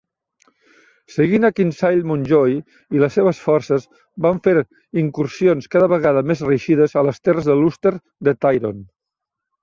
[1.15, 2.55] Seguint a Kinsale Mountjoy
[2.95, 3.85] i les seves forces
[4.27, 4.53] van fer
[5.01, 7.93] incursions cada vegada més reeixides a les terres de l'Ulster
[8.29, 8.83] de Tyrone.